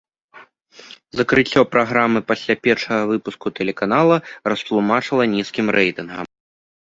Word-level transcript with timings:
Закрыццё 1.17 1.61
праграмы 1.73 2.19
пасля 2.31 2.55
першага 2.67 3.01
выпуску 3.11 3.47
тэлеканала 3.59 4.17
растлумачыла 4.53 5.23
нізкім 5.35 5.67
рэйтынгам. 5.77 6.25